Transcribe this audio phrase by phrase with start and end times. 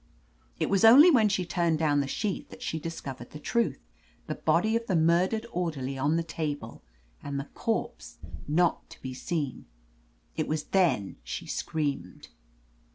[0.59, 3.77] It was only when she turned down the sheet that she discovered the truth—
[4.27, 6.81] ^the body of the murdered orderly on the table
[7.21, 8.17] and the corpse
[8.47, 9.65] not to be seen.
[10.35, 12.29] It was then she screamed.